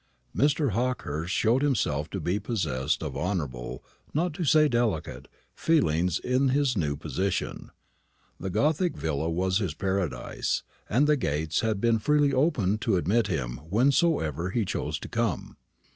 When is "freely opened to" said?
11.99-12.95